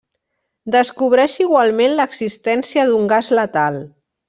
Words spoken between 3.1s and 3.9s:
gas letal.